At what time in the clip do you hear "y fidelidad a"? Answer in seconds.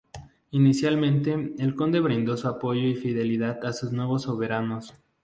2.87-3.71